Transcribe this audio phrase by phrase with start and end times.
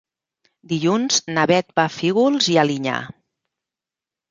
[0.71, 2.99] Dilluns na Bet va a Fígols i Alinyà.